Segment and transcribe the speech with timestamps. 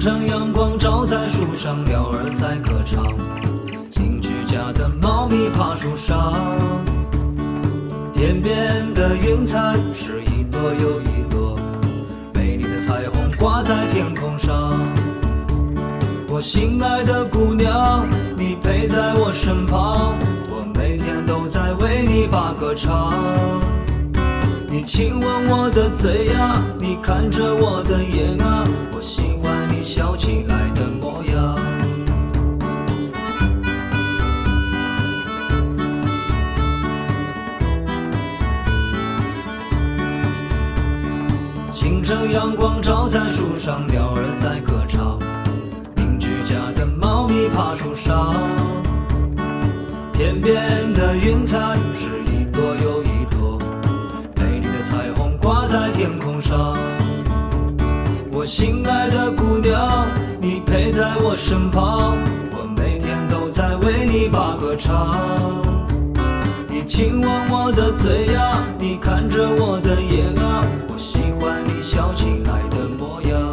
[0.00, 3.04] 晨阳光照在树上，鸟儿在歌唱。
[3.96, 6.32] 邻居家的猫咪爬树上。
[8.14, 11.54] 天边的云彩是一朵又一朵，
[12.32, 14.72] 美丽的彩虹挂在天空上。
[16.30, 18.08] 我心爱的姑娘，
[18.38, 20.14] 你陪在我身旁，
[20.48, 23.12] 我每天都在为你把歌唱。
[24.66, 29.29] 你亲吻我的嘴呀，你看着我的眼啊，我心
[30.20, 31.58] 起来的模样。
[41.72, 45.18] 清晨阳光照在树上，鸟儿在歌唱。
[45.96, 48.34] 邻居家的猫咪爬树上。
[50.12, 51.56] 天边的云彩
[51.96, 53.58] 是一朵又一朵，
[54.36, 56.76] 美丽的彩虹挂在天空上。
[58.40, 60.08] 我心爱的姑娘，
[60.40, 62.16] 你陪在我身旁，
[62.52, 65.14] 我每天都在为你把歌唱。
[66.66, 73.52] 你亲吻我的嘴呀，你看着我的眼啊，我喜欢你笑起来的模样。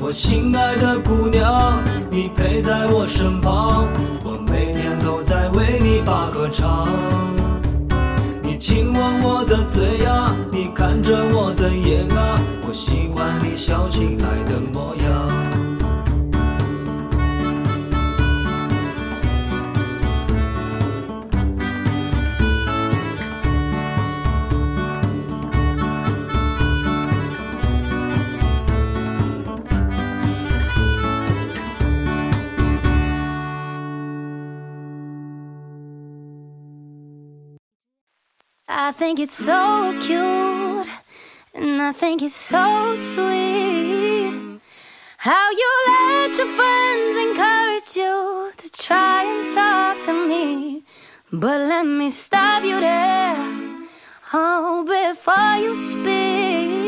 [0.00, 3.86] 我心爱的姑娘，你陪在我身旁，
[4.24, 6.88] 我每天都在为你把歌唱。
[8.42, 11.49] 你亲吻我的嘴呀，你看着我
[38.90, 40.88] I think it's so cute,
[41.54, 44.58] and I think it's so sweet.
[45.16, 50.82] How you let your friends encourage you to try and talk to me.
[51.32, 53.36] But let me stop you there,
[54.32, 56.79] oh, before you speak.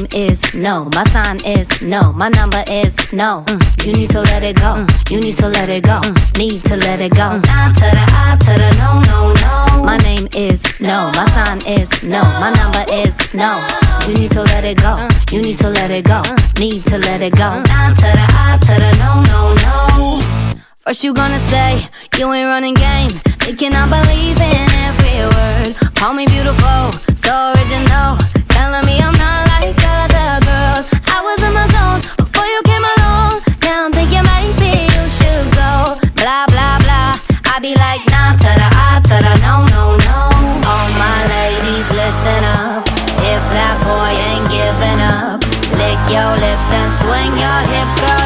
[0.00, 0.88] Name is no.
[0.94, 2.12] My sign is no.
[2.12, 3.44] My number is no.
[3.46, 4.74] Mm, You need to let it go.
[4.86, 6.00] Mm, You need to let it go.
[6.00, 7.40] Mm, Need to let it go.
[7.44, 9.32] I to the I to the no, no,
[9.76, 9.84] no.
[9.84, 11.10] My name is no.
[11.14, 12.22] My sign is no.
[12.22, 13.66] My number is no.
[14.06, 14.96] You need to let it go.
[14.96, 16.22] Mm, You need to let it go.
[16.22, 17.50] Mm, Need to let it go.
[17.60, 20.60] To the I to the no, no, no.
[20.78, 21.86] First you gonna say
[22.18, 23.10] you ain't running game,
[23.44, 25.94] thinking I believe in every word.
[25.94, 28.16] Call me beautiful, so original,
[28.60, 30.84] telling me I'm not like other girls.
[31.16, 33.32] I was in my zone before you came along.
[33.64, 35.72] Now I'm thinking maybe you should go.
[36.20, 37.10] Blah blah blah.
[37.52, 39.00] I be like nah the ah,
[39.46, 40.18] no no no.
[41.00, 42.84] My ladies listen up.
[43.32, 45.40] If that boy ain't giving up,
[45.80, 48.19] lick your lips and swing your hips, girl.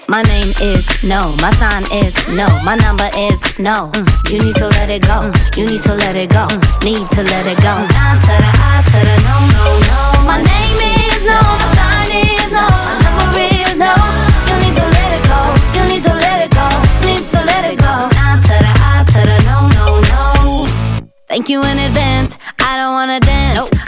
[0.00, 1.34] Is my name is no.
[1.40, 2.48] My sign is no.
[2.64, 3.90] My number is no.
[4.28, 5.32] You need to let it go.
[5.56, 6.46] You need to let it go.
[6.84, 7.74] Need to let it go.
[7.76, 10.00] I to the I to the no no no.
[10.28, 11.38] My name is no.
[11.40, 12.66] My sign is no.
[12.68, 13.94] My number is no.
[14.48, 15.40] You need to let it go.
[15.76, 16.66] You need to let it go.
[17.06, 17.94] Need to let it go.
[19.46, 20.66] No no no.
[21.28, 22.38] Thank you in advance.
[22.60, 23.70] I don't wanna dance.
[23.72, 23.79] I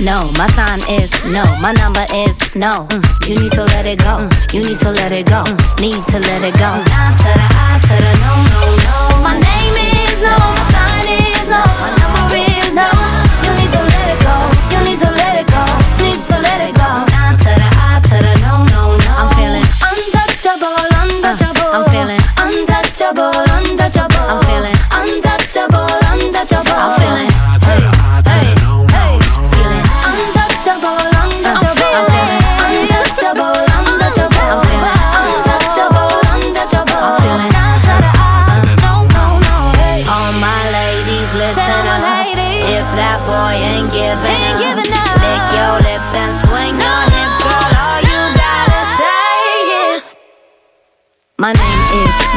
[0.00, 0.30] no.
[0.36, 1.44] My sign is no.
[1.60, 2.86] My number is no.
[2.90, 4.24] Mm, You need to let it go.
[4.28, 5.44] Mm, You need to let it go.
[5.44, 6.70] Mm, Need to let it go.
[6.70, 8.96] I to the I to the no no no.
[9.24, 10.34] My name is no.
[10.36, 11.62] My sign is no.
[11.82, 12.88] My number is no.
[13.44, 14.34] You need to let it go.
[14.72, 15.62] You need to let it go.
[16.00, 16.88] Need to let it go.
[17.12, 19.12] I to the I to the no no no.
[19.20, 21.70] I'm feeling Untouchable, untouchable.
[21.76, 24.24] I'm feeling untouchable, untouchable.
[24.32, 26.78] I'm feeling untouchable, untouchable.
[26.80, 27.28] I'm feeling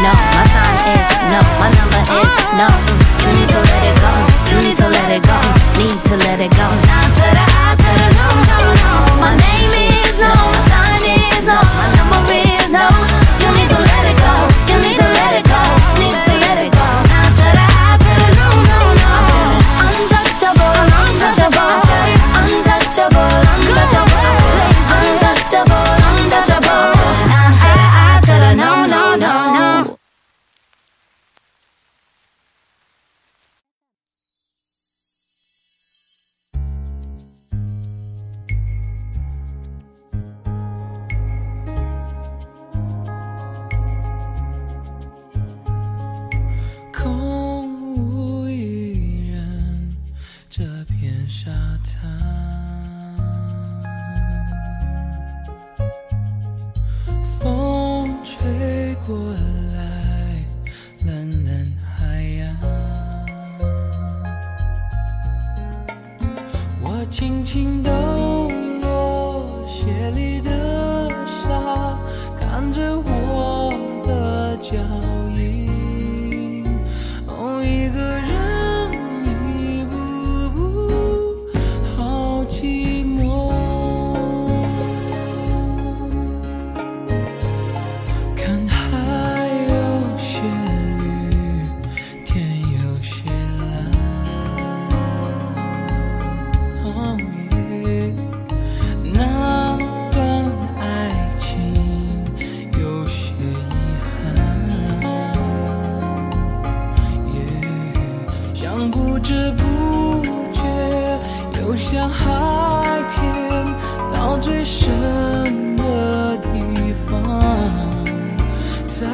[0.04, 0.33] no,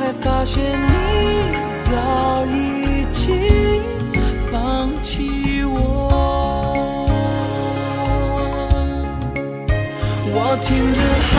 [0.09, 3.81] 才发现你早已经
[4.51, 7.07] 放弃我。
[10.33, 11.38] 我听着。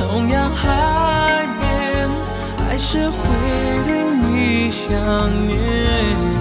[0.00, 2.08] 同样海边
[2.56, 3.16] 还是会
[3.86, 6.39] 对你想念。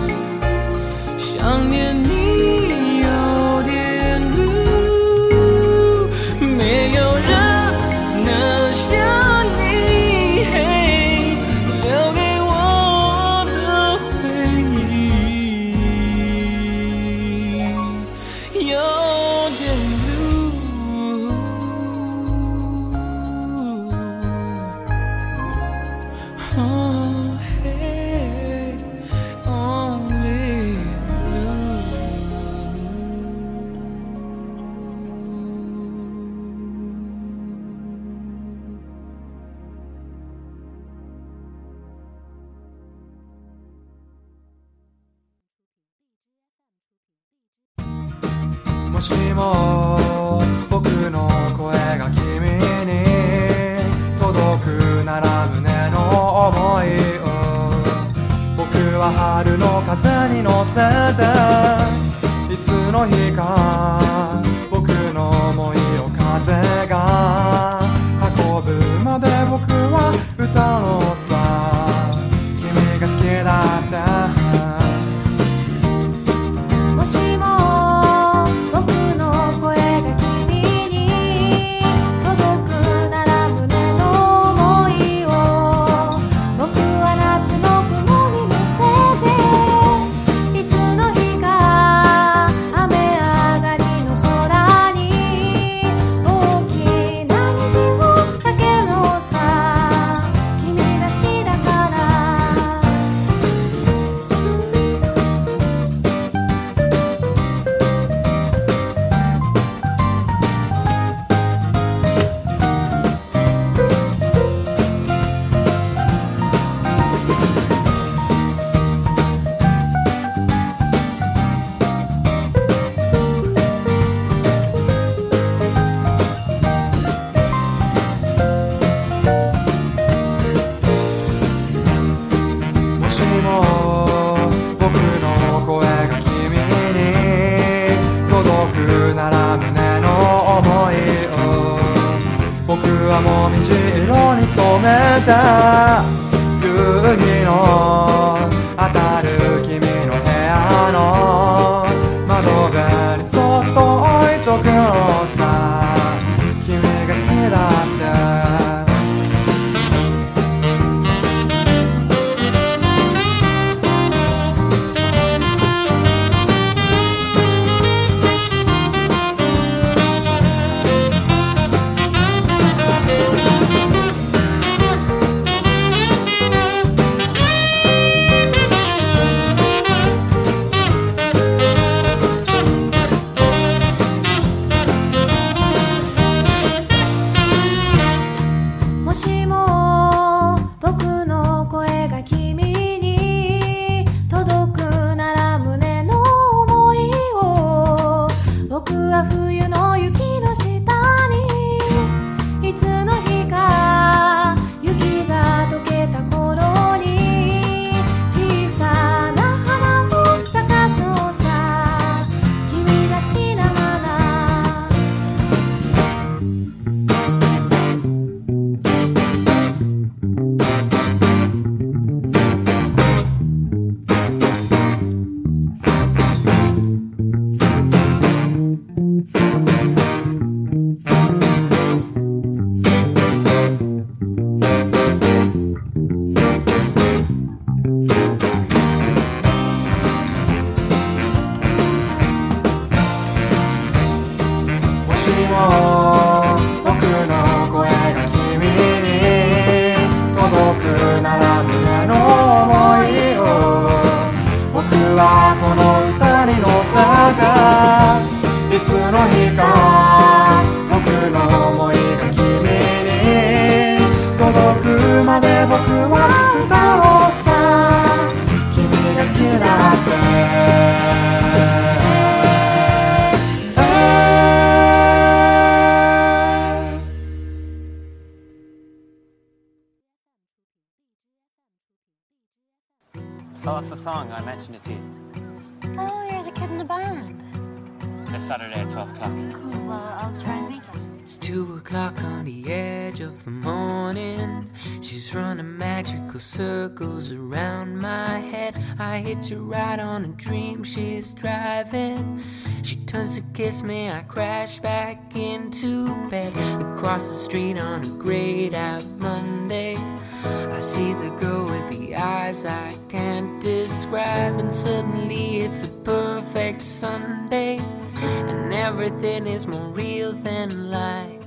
[298.39, 298.75] head.
[298.97, 302.41] I hitch a ride on a dream she's driving.
[302.83, 306.55] She turns to kiss me, I crash back into bed.
[306.81, 309.95] Across the street on a grayed out Monday,
[310.43, 316.81] I see the girl with the eyes I can't describe, and suddenly it's a perfect
[316.81, 317.77] Sunday,
[318.21, 321.45] and everything is more real than life.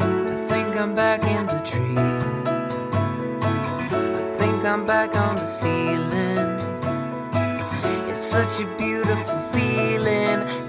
[0.00, 2.33] I think I'm back in the dream.
[4.66, 6.38] I'm back on the ceiling.
[8.08, 10.63] It's such a beautiful feeling.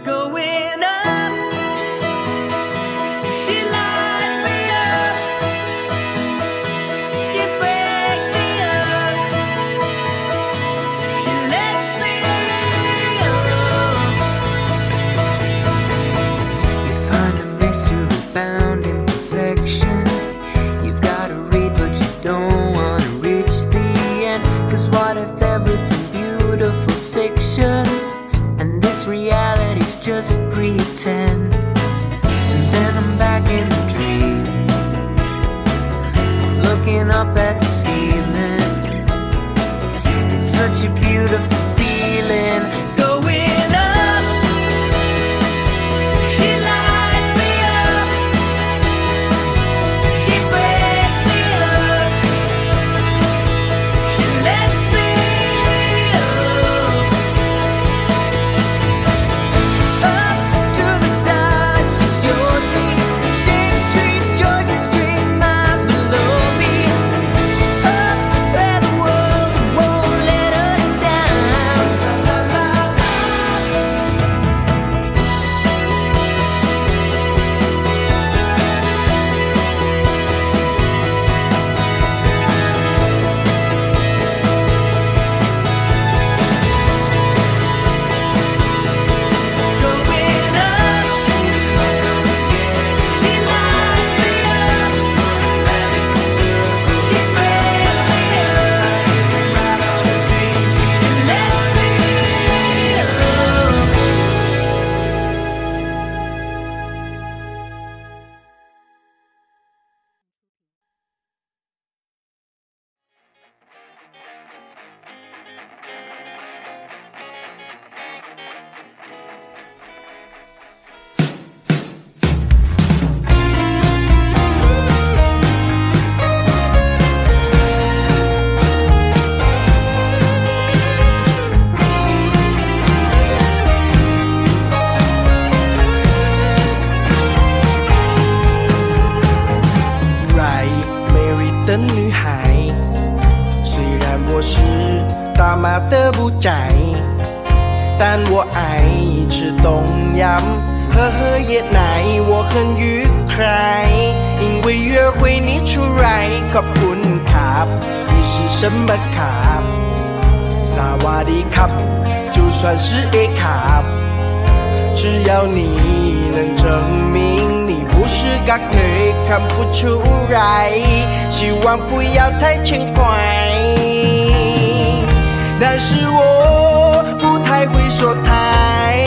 [175.58, 178.98] 但是我不太会说太，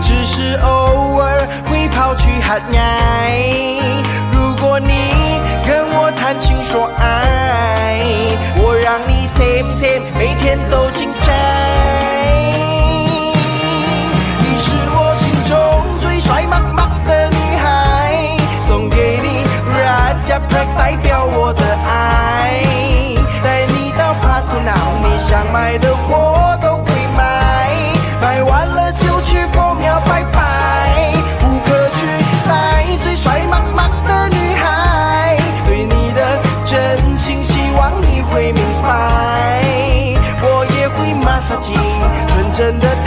[0.00, 3.38] 只是偶尔会跑去喊奶。
[4.32, 5.12] 如果你
[5.66, 8.00] 跟我谈情说爱，
[8.56, 11.25] 我让你 say say 每天都精彩。
[41.62, 41.74] 金
[42.28, 43.05] 纯真的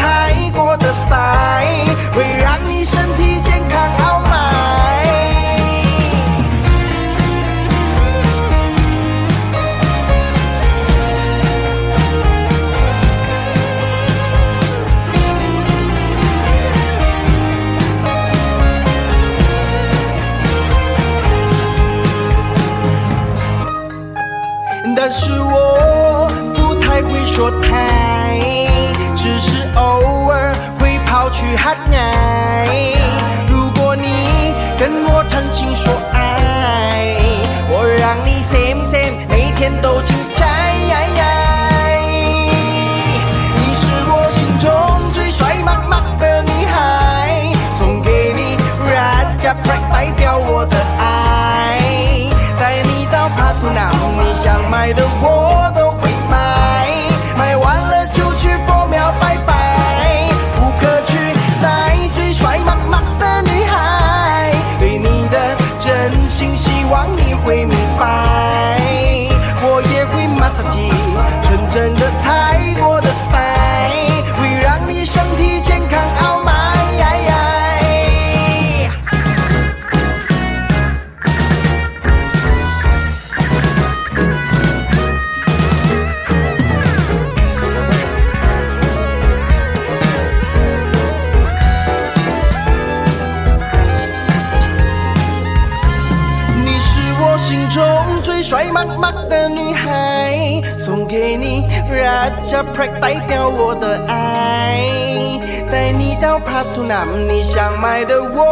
[107.79, 108.48] am I the?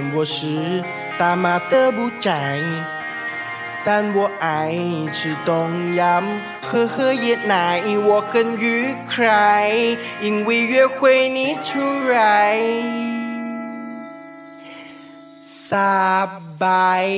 [0.00, 0.80] 但我是
[1.18, 2.60] 大妈的不宅，
[3.84, 4.72] 但我爱
[5.12, 6.22] 吃东阳，
[6.62, 9.68] 喝喝椰奶，我很愉快，
[10.20, 12.60] 因为约会你出来，
[15.42, 16.30] 撒
[16.60, 17.08] 拜。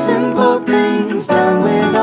[0.00, 1.99] simple things done with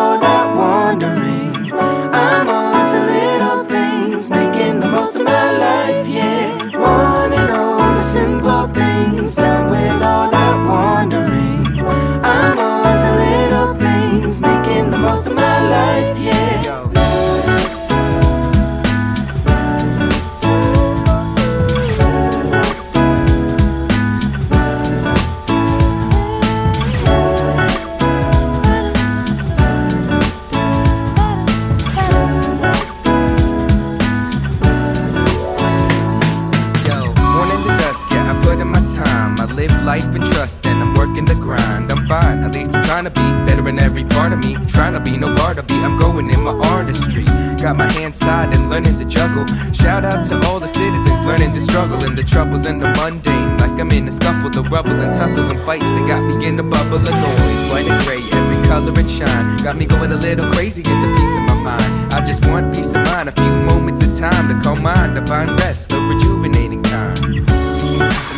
[47.67, 49.45] got my hands tied and learning to juggle.
[49.73, 53.57] Shout out to all the citizens learning to struggle and the troubles and the mundane.
[53.57, 56.55] Like I'm in a scuffle, the rubble and tussles and fights that got me in
[56.55, 57.71] the bubble of noise.
[57.71, 59.57] White and gray, every color and shine.
[59.57, 62.13] Got me going a little crazy in the peace of my mind.
[62.13, 65.25] I just want peace of mind, a few moments of time to calm mind, to
[65.25, 67.19] find rest, the rejuvenating time.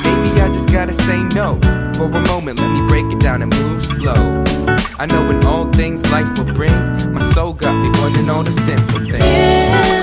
[0.08, 1.60] Maybe I just gotta say no.
[1.94, 4.44] For a moment, let me break it down and move slow.
[4.98, 6.74] I know when all things life will bring,
[7.14, 7.54] my soul
[8.10, 9.99] dwelling on the simple things.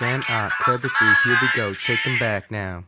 [0.00, 2.84] Sam, Art, Club here we go, take them back now.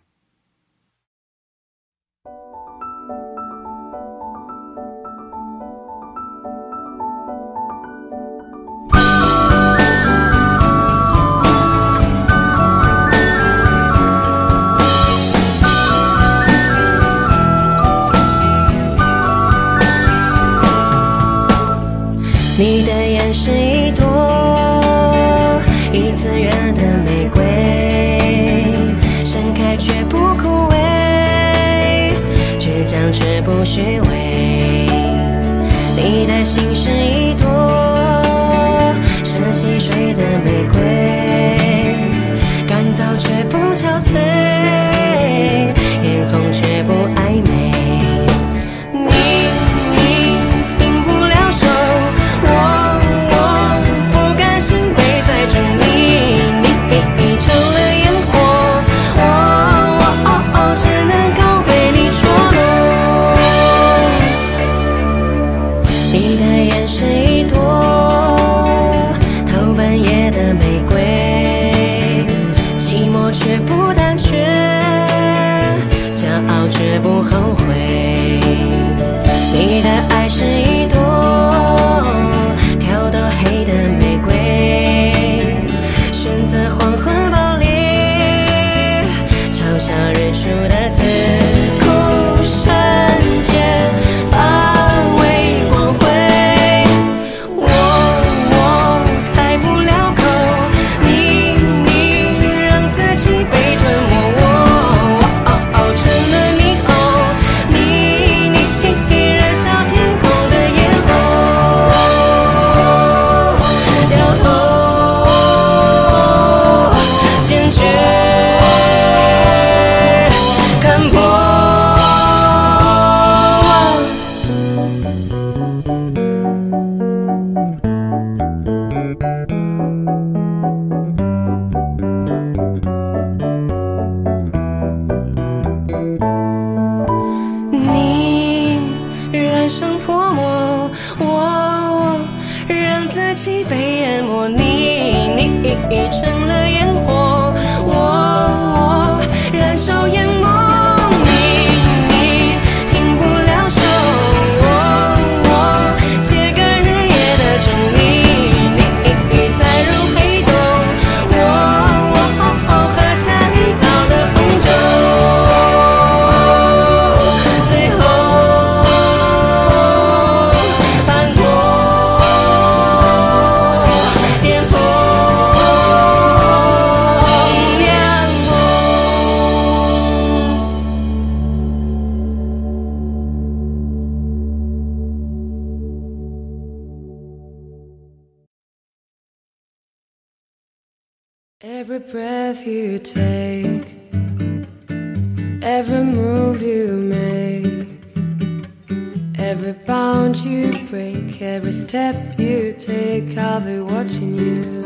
[200.93, 204.85] Break, every step you take, I'll be watching you.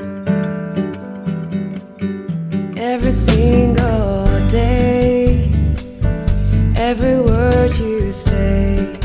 [2.77, 5.51] Every single day,
[6.77, 8.97] every word you say,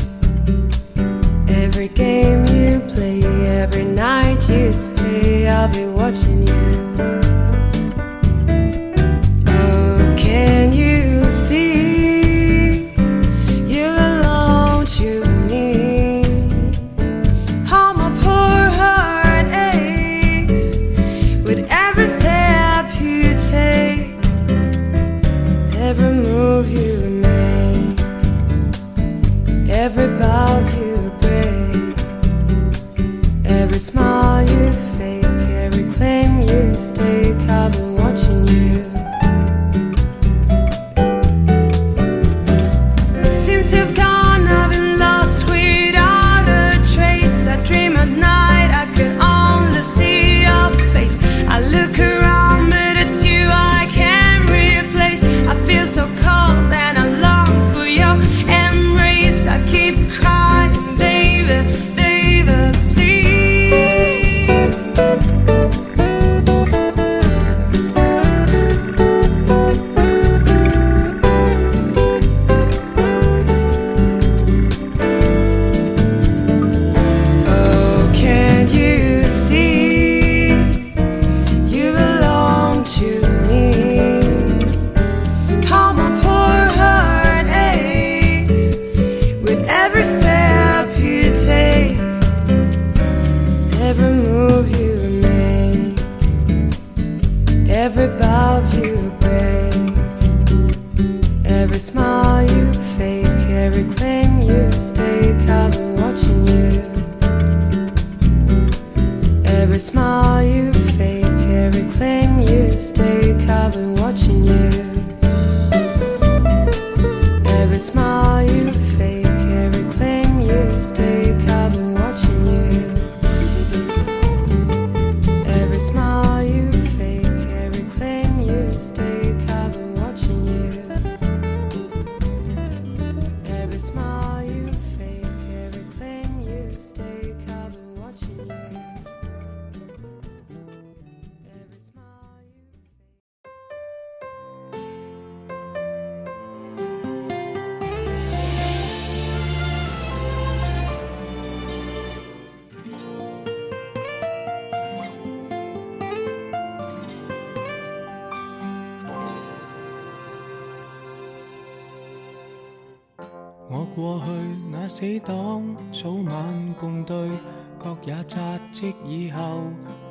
[1.48, 3.20] every game you play,
[3.60, 7.21] every night you stay, I'll be watching you.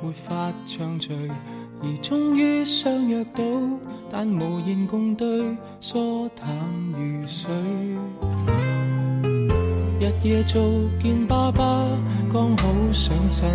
[0.02, 1.14] 没法畅聚，
[1.80, 3.42] 而终于相约到，
[4.10, 6.48] 但无言共对，疏淡
[6.90, 7.48] 如水。
[10.00, 10.60] 日夜做
[11.00, 11.86] 见爸爸，
[12.32, 13.48] 刚好上身，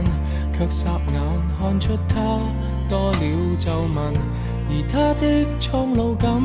[0.53, 1.21] 却霎眼
[1.59, 2.39] 看出他
[2.87, 3.19] 多了
[3.59, 4.13] 皱纹，
[4.69, 6.41] 而他的苍老感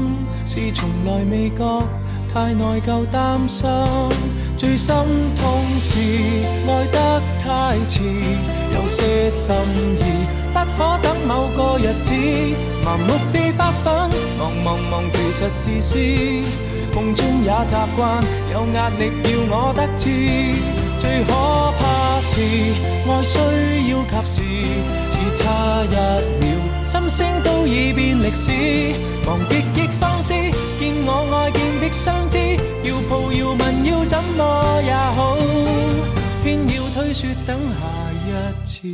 [0.46, 1.82] 是从来未觉，
[2.32, 3.68] 太内疚担心。
[4.56, 4.94] 最心
[5.34, 5.98] 痛是
[6.68, 8.00] 爱得太迟，
[8.72, 9.52] 有些心
[9.98, 12.12] 意不可等某个日子，
[12.84, 14.08] 盲目地发奋，
[14.38, 15.98] 忙忙忙其实自私，
[16.94, 20.06] 梦中也习惯有压力要我得志，
[21.00, 21.32] 最可
[21.80, 22.40] 怕是
[23.04, 24.42] 爱需要及时，
[25.10, 25.96] 只差一
[26.38, 26.46] 秒，
[26.84, 28.50] 心声都已变历史，
[29.26, 30.34] 忘别亦方思，
[30.78, 32.38] 见我爱见的相知，
[32.82, 35.36] 要抱要问要怎么也好，
[36.42, 37.86] 偏要推说等下
[38.26, 38.88] 一次。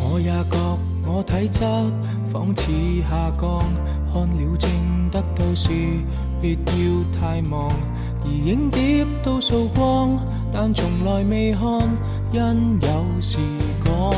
[0.00, 1.60] 我也觉我体质
[2.32, 2.72] 仿似
[3.08, 3.60] 下降，
[4.10, 4.87] 看了症。
[5.10, 5.72] 得到時，
[6.40, 7.68] 別要太忙。
[8.22, 10.18] 而影碟都掃光，
[10.52, 11.62] 但從來未看，
[12.32, 13.38] 因有時
[13.84, 14.12] 趕。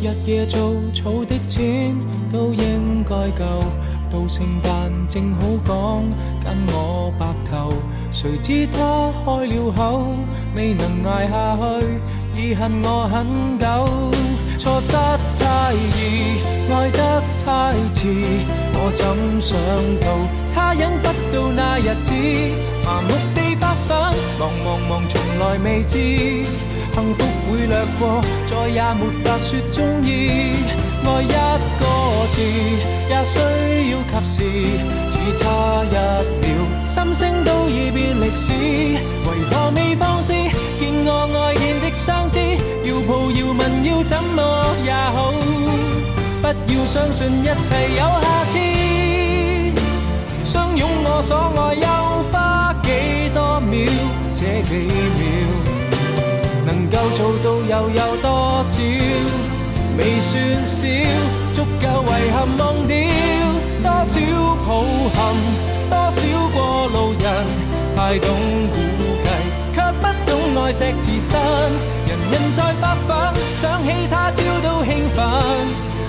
[0.00, 1.96] 日夜做草的錢
[2.32, 3.60] 都應該夠，
[4.10, 6.02] 到圣诞正好講
[6.44, 7.70] 跟我白頭。
[8.12, 10.06] 谁知他開了口，
[10.54, 13.66] 未能捱下去，已恨我很久。
[14.58, 14.92] 錯失
[15.48, 18.06] 太易，爱得太迟，
[18.74, 19.00] 我怎
[19.40, 19.56] 想
[20.04, 20.06] 到
[20.54, 22.12] 他忍不到那日子，
[22.84, 23.96] 麻木地发奋，
[24.38, 25.96] 忙忙忙从来未知，
[26.92, 30.52] 幸福会掠过，再也没法说中意。
[31.06, 31.26] 爱一
[31.80, 31.84] 个
[32.34, 32.42] 字
[33.08, 33.40] 也需
[33.90, 34.36] 要及时，
[35.08, 35.96] 只差一
[36.42, 36.46] 秒，
[36.86, 40.34] 心声都已变历史，为何未放肆？
[40.78, 42.38] 见我爱见的相知，
[42.84, 44.42] 要抱要问要怎么，
[46.54, 48.56] 不要相信一切有下次。
[50.44, 51.86] 相拥我所愛又
[52.32, 52.88] 花幾
[53.34, 53.86] 多秒？
[54.30, 54.72] 這幾
[55.18, 55.20] 秒
[56.66, 58.80] 能夠做到又有多少？
[59.98, 60.86] 未算少，
[61.54, 62.94] 足夠遺憾忘掉
[63.82, 64.14] 多少
[64.64, 64.68] 抱
[65.12, 65.18] 憾，
[65.90, 66.18] 多少
[66.54, 66.56] 過
[66.88, 67.24] 路人
[67.96, 68.28] 太懂
[68.70, 68.76] 估
[69.24, 69.26] 計，
[69.74, 70.30] 卻不懂
[70.62, 71.30] 愛惜自身。
[72.06, 75.18] 人人在发奋，想起他朝都興奮，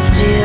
[0.00, 0.37] still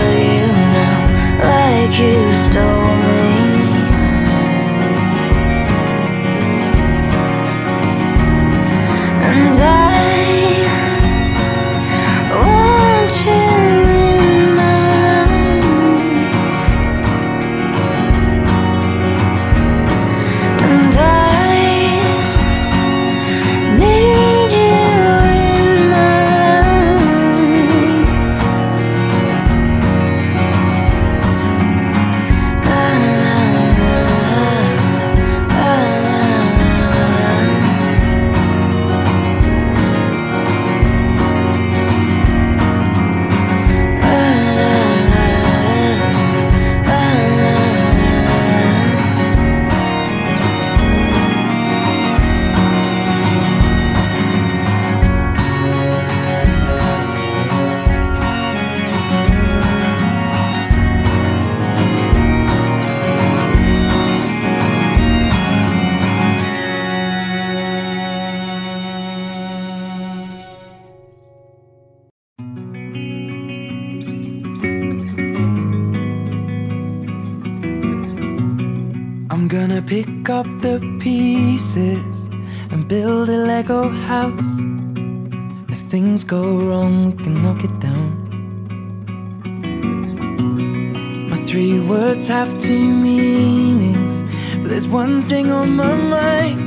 [95.63, 96.59] on my mind.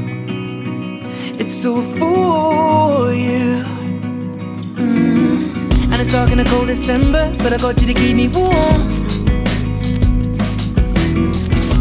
[1.40, 3.62] It's all for you.
[4.80, 5.90] Mm.
[5.90, 8.82] And it's dark in a cold December, but I got you to keep me warm.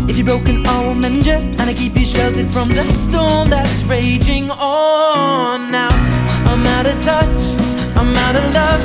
[0.10, 3.50] If you're broken, I will mend you, and I keep you sheltered from the storm
[3.50, 5.72] that's raging on.
[5.72, 5.94] Now
[6.52, 7.42] I'm out of touch,
[8.00, 8.84] I'm out of love.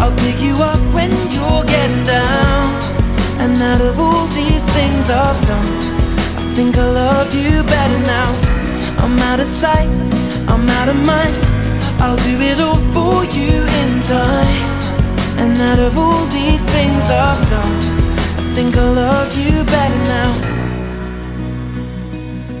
[0.00, 2.66] I'll pick you up when you're getting down.
[3.42, 5.97] And out of all these things I've done,
[6.58, 8.30] think I love you better now.
[8.98, 9.94] I'm out of sight,
[10.52, 11.36] I'm out of mind.
[12.02, 14.64] I'll do it all for you in time.
[15.42, 17.78] And out of all these things I've done,
[18.40, 20.30] I think I love you better now.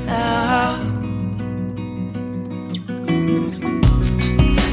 [0.06, 0.68] Now.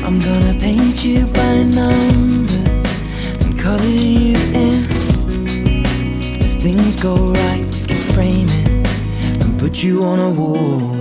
[0.05, 2.83] I'm gonna paint you by numbers
[3.41, 4.79] and color you in.
[6.45, 8.64] If things go right, we can frame it
[9.65, 10.91] put you on a wall.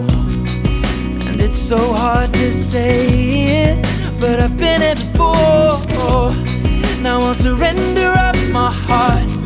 [1.28, 2.96] And it's so hard to say
[3.62, 3.76] it,
[4.18, 6.32] but I've been it before.
[7.02, 9.42] Now I'll surrender up my heart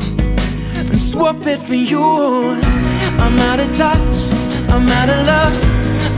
[0.90, 2.64] and swap it for yours.
[3.24, 4.14] I'm out of touch,
[4.72, 5.56] I'm out of love.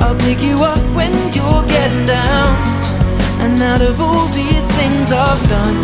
[0.03, 2.53] I'll pick you up when you're getting down.
[3.42, 5.78] And out of all these things I've done,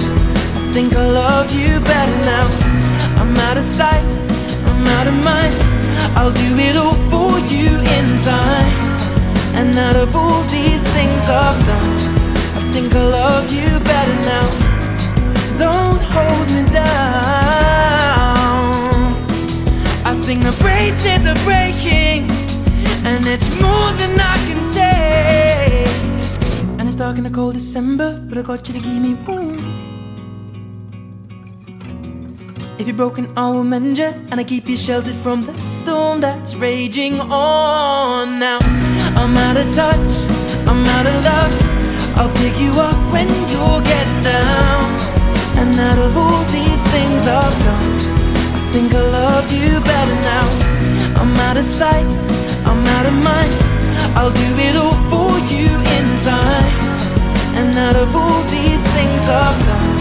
[0.60, 2.46] I think I love you better now.
[3.20, 4.04] I'm out of sight,
[4.68, 5.75] I'm out of mind.
[6.18, 8.82] I'll do it all for you in time.
[9.54, 11.96] And out of all these things I've done,
[12.58, 14.48] I think I love you better now.
[15.58, 17.96] Don't hold me down.
[20.04, 22.30] I think the braces are breaking,
[23.04, 25.96] and it's more than I can take.
[26.78, 29.85] And it's dark in the cold December, but I got you to keep me warm.
[32.78, 36.20] If you're broken, I will mend you, and I keep you sheltered from the storm
[36.20, 38.38] that's raging on.
[38.38, 38.58] Now
[39.16, 40.12] I'm out of touch,
[40.68, 41.54] I'm out of love.
[42.18, 44.84] I'll pick you up when you're getting down.
[45.56, 47.92] And out of all these things I've done,
[48.54, 50.46] I think I love you better now.
[51.20, 52.06] I'm out of sight,
[52.68, 53.56] I'm out of mind.
[54.18, 56.76] I'll do it all for you in time.
[57.56, 59.95] And out of all these things I've done,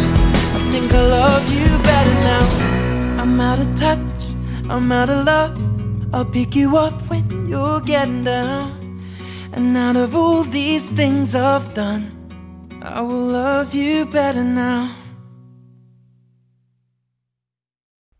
[0.94, 3.20] I think I love you better now.
[3.20, 3.98] I'm out of touch,
[4.68, 5.58] I'm out of love.
[6.14, 9.02] I'll pick you up when you're getting down.
[9.52, 12.12] And out of all these things I've done,
[12.82, 14.94] I will love you better now.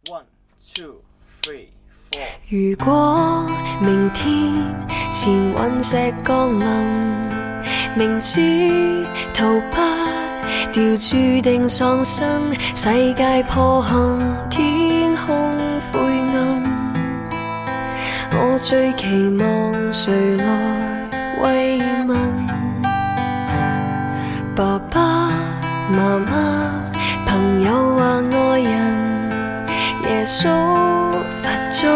[0.08, 0.26] One,
[0.74, 1.02] two,
[1.42, 2.26] three, four.
[2.48, 3.46] 如果
[3.80, 4.76] 明天
[5.14, 6.66] 前陨石降临，
[7.96, 10.13] 明知逃不
[10.76, 13.95] 掉，注定喪生，世界破陷，
[14.49, 15.55] 天空
[15.93, 15.99] 灰
[16.36, 16.61] 暗。
[18.34, 20.43] 我最期望誰來
[21.41, 22.17] 慰問？
[24.53, 25.32] 爸爸
[25.93, 26.84] 媽媽、
[27.26, 28.03] 朋友或
[28.38, 28.73] 愛人。
[30.03, 30.43] 耶穌、
[31.41, 31.88] 佛祖，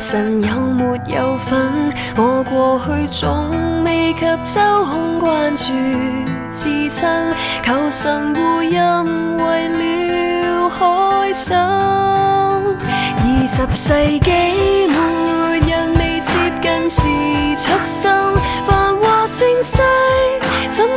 [0.00, 1.70] 神有沒有份？
[2.16, 3.48] 我過去總
[3.84, 4.20] 未及
[4.52, 5.72] 周空關注
[6.56, 7.32] 至親，
[7.64, 11.56] 求神护荫为了开心。
[11.56, 14.30] 二十世纪
[14.88, 14.96] 末
[15.56, 16.30] 日未接
[16.62, 17.00] 近时
[17.56, 18.36] 出生，
[18.66, 19.72] 繁华盛世，
[20.70, 20.90] 怎么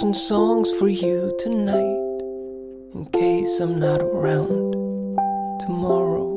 [0.00, 2.20] thousand songs for you tonight
[2.94, 4.72] in case I'm not around
[5.60, 6.30] tomorrow.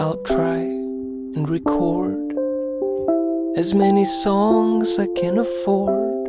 [0.00, 2.18] I'll try and record
[3.56, 6.26] as many songs I can afford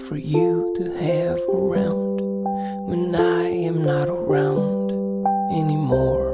[0.00, 2.18] for you to have around
[2.88, 4.90] when I am not around
[5.52, 6.26] anymore.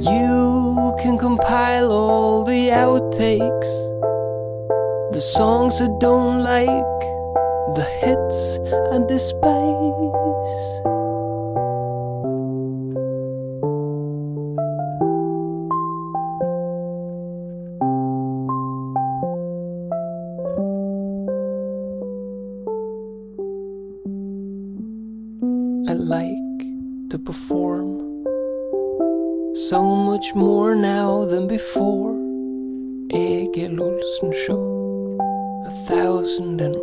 [0.00, 3.91] You can compile all the outtakes
[5.12, 7.00] the songs I don't like,
[7.76, 8.58] the hits
[8.92, 10.12] I despise.
[25.88, 26.58] I like
[27.10, 28.00] to perform
[29.54, 32.12] so much more now than before.
[33.12, 34.61] Egil Olsen Show
[36.32, 36.81] tausenden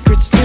[0.00, 0.39] secrets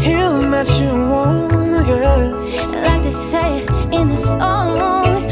[0.00, 1.52] heal that you want,
[1.88, 2.86] yeah.
[2.86, 3.60] Like they say
[3.92, 5.26] in the songs.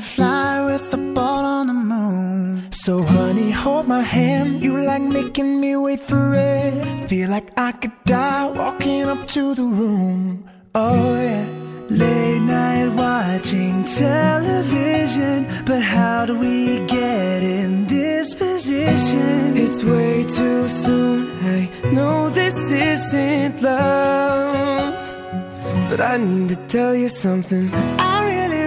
[0.00, 2.72] Could fly with the ball on the moon.
[2.72, 4.62] So, honey, hold my hand.
[4.62, 7.08] You like making me wait for it.
[7.08, 10.48] Feel like I could die walking up to the room.
[10.74, 11.46] Oh, yeah.
[11.90, 15.38] Late night watching television.
[15.66, 19.56] But how do we get in this position?
[19.64, 21.18] It's way too soon.
[21.56, 24.94] I know this isn't love.
[25.90, 27.70] But I need to tell you something.
[27.74, 28.64] I really,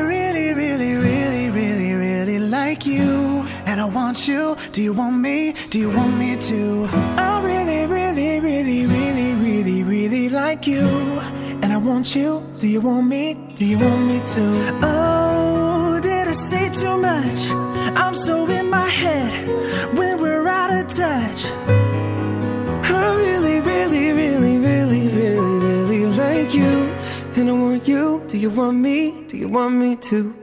[4.14, 4.55] want you.
[4.72, 5.53] Do you want me?
[5.72, 6.88] Do you want me to?
[7.18, 10.86] I really, really, really, really, really, really like you.
[11.64, 12.45] And I want you.
[12.59, 13.34] Do you want me?
[13.55, 14.80] Do you want me to?
[14.84, 17.39] Oh, did I say too much?
[17.97, 19.34] I'm so in my head
[19.97, 21.39] when we're out of touch.
[23.01, 26.74] I really, really, really, really, really, really like you.
[27.36, 28.24] And I want you.
[28.28, 29.26] Do you want me?
[29.28, 30.43] Do you want me to?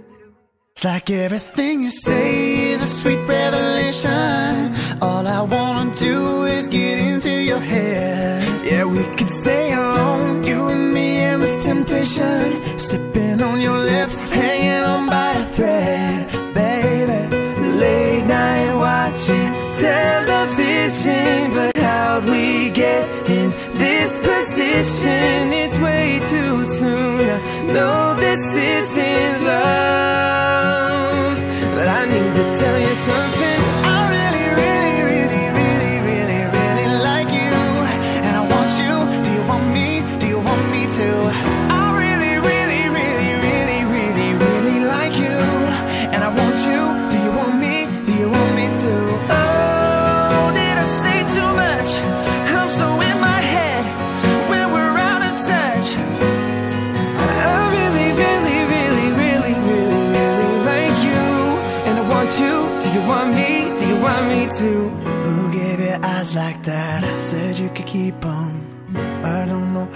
[0.80, 4.72] It's like everything you say is a sweet revelation.
[5.02, 8.64] All I wanna do is get into your head.
[8.64, 12.78] Yeah, we could stay alone, you and me and this temptation.
[12.78, 17.36] Sipping on your lips, hanging on by a thread, baby.
[17.82, 25.52] Late night watching television, but how'd we get in this position?
[25.62, 27.20] It's way too soon.
[27.36, 27.38] I
[27.74, 30.49] know this isn't love,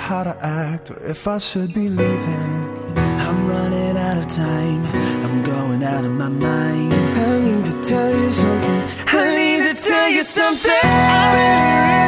[0.05, 2.51] how to act or if I should be leaving.
[3.25, 4.85] I'm running out of time.
[5.25, 6.93] I'm going out of my mind.
[6.93, 8.81] I need to tell you something.
[9.23, 10.85] I need to tell you something.
[10.85, 12.04] I really, really,